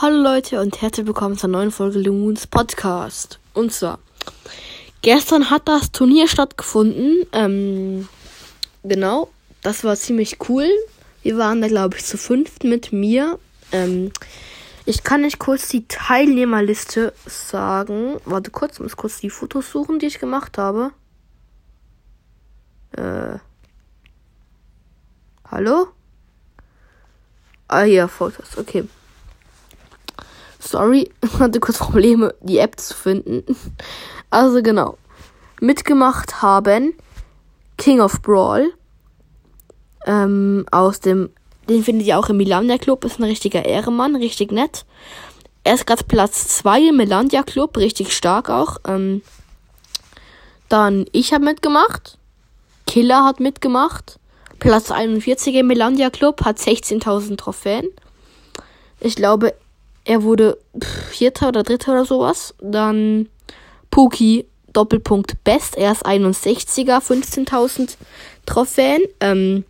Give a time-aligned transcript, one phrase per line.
[0.00, 3.40] Hallo Leute und herzlich willkommen zur neuen Folge Lumons Podcast.
[3.52, 3.98] Und zwar,
[5.02, 7.26] gestern hat das Turnier stattgefunden.
[7.32, 8.08] Ähm,
[8.84, 9.28] genau,
[9.60, 10.68] das war ziemlich cool.
[11.24, 13.40] Wir waren da, glaube ich, zu fünft mit mir.
[13.72, 14.12] Ähm,
[14.84, 18.20] ich kann nicht kurz die Teilnehmerliste sagen.
[18.24, 20.92] Warte kurz, ich muss kurz die Fotos suchen, die ich gemacht habe.
[22.92, 23.38] Äh.
[25.50, 25.88] Hallo?
[27.66, 28.84] Ah, hier, Fotos, okay.
[30.70, 33.44] Sorry, hatte kurz Probleme, die App zu finden.
[34.30, 34.98] Also genau.
[35.58, 36.92] Mitgemacht haben
[37.78, 38.74] King of Brawl.
[40.04, 41.30] Ähm, aus dem.
[41.66, 43.06] Den findet ihr auch im Milandia Club.
[43.06, 44.84] Ist ein richtiger Ehrenmann, richtig nett.
[45.64, 48.76] Er ist gerade Platz 2 im Milandia Club, richtig stark auch.
[48.86, 49.22] Ähm,
[50.68, 52.18] dann ich habe mitgemacht.
[52.86, 54.18] Killer hat mitgemacht.
[54.58, 57.88] Platz 41 im Milandia Club, hat 16.000 Trophäen.
[59.00, 59.54] Ich glaube,
[60.08, 60.56] er wurde
[61.10, 62.54] Vierter oder Dritter oder sowas.
[62.62, 63.28] Dann
[63.90, 65.76] Puki, Doppelpunkt Best.
[65.76, 67.96] Er ist 61er, 15.000
[68.46, 69.02] Trophäen.
[69.20, 69.64] Ähm,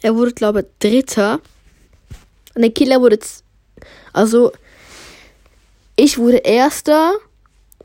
[0.00, 1.40] er wurde, glaube ich, Dritter.
[2.54, 3.18] Und der Killer wurde.
[4.14, 4.52] Also,
[5.96, 7.12] ich wurde Erster.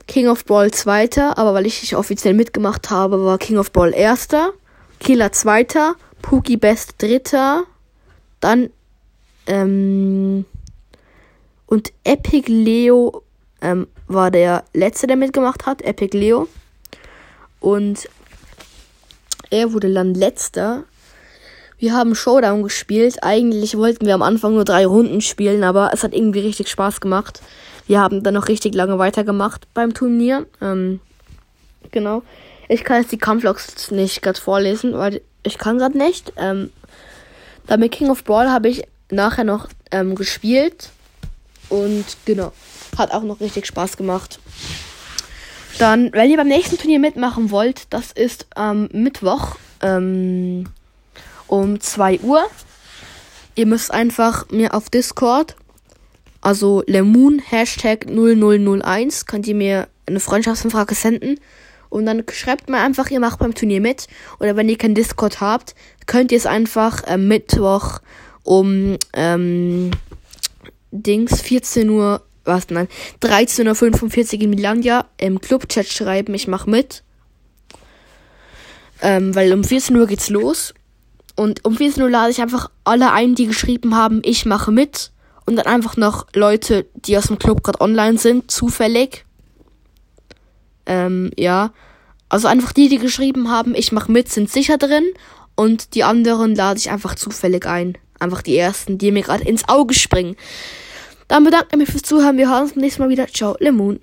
[0.06, 1.36] King of Brawl Zweiter.
[1.36, 4.54] Aber weil ich nicht offiziell mitgemacht habe, war King of Brawl Erster.
[5.00, 5.96] Killer Zweiter.
[6.22, 7.64] Puki Best Dritter.
[8.40, 8.70] Dann.
[9.46, 10.46] Ähm,
[11.66, 13.22] und Epic Leo
[13.60, 15.82] ähm, war der letzte, der mitgemacht hat.
[15.82, 16.48] Epic Leo.
[17.60, 18.08] Und
[19.50, 20.84] er wurde dann letzter.
[21.78, 23.18] Wir haben Showdown gespielt.
[23.22, 27.00] Eigentlich wollten wir am Anfang nur drei Runden spielen, aber es hat irgendwie richtig Spaß
[27.00, 27.42] gemacht.
[27.86, 30.46] Wir haben dann noch richtig lange weitergemacht beim Turnier.
[30.60, 31.00] Ähm,
[31.90, 32.22] genau.
[32.68, 36.32] Ich kann jetzt die Kampflogs nicht gerade vorlesen, weil ich kann gerade nicht.
[36.36, 36.70] Ähm,
[37.66, 40.90] da mit King of Brawl habe ich nachher noch ähm, gespielt.
[41.68, 42.52] Und genau,
[42.96, 44.38] hat auch noch richtig Spaß gemacht.
[45.78, 50.68] Dann, wenn ihr beim nächsten Turnier mitmachen wollt, das ist am Mittwoch ähm,
[51.46, 52.44] um 2 Uhr.
[53.54, 55.54] Ihr müsst einfach mir auf Discord,
[56.40, 61.40] also Lemoon Hashtag 0001, könnt ihr mir eine Freundschaftsanfrage senden.
[61.88, 64.06] Und dann schreibt mir einfach, ihr macht beim Turnier mit.
[64.40, 65.74] Oder wenn ihr kein Discord habt,
[66.06, 68.00] könnt ihr es einfach äh, Mittwoch
[68.42, 69.90] um ähm,
[71.02, 72.88] Dings 14 Uhr, was nein,
[73.22, 77.02] 13.45 Uhr in Milandia im Clubchat schreiben, ich mach mit.
[79.02, 80.74] Ähm, weil um 14 Uhr geht's los.
[81.34, 85.12] Und um 14 Uhr lade ich einfach alle ein, die geschrieben haben, ich mache mit.
[85.44, 89.24] Und dann einfach noch Leute, die aus dem Club gerade online sind, zufällig.
[90.86, 91.72] Ähm, ja.
[92.28, 95.04] Also einfach die, die geschrieben haben, ich mache mit, sind sicher drin.
[95.54, 97.96] Und die anderen lade ich einfach zufällig ein.
[98.18, 100.36] Einfach die ersten, die mir gerade ins Auge springen.
[101.28, 102.36] Dann bedanke ich mich fürs Zuhören.
[102.36, 103.26] Wir hören uns nächstes Mal wieder.
[103.26, 104.00] Ciao, Lemon.